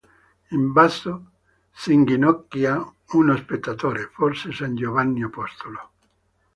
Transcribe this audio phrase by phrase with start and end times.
[0.57, 1.13] In basso
[1.71, 5.91] si inginocchia uno spettatore, forse san Giovanni apostolo.